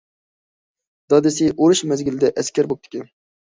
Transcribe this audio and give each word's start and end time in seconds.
دادىسى 1.15 1.51
ئۇرۇش 1.51 1.85
مەزگىلىدە 1.95 2.35
ئەسكەر 2.39 2.75
بوپتىكەن. 2.77 3.09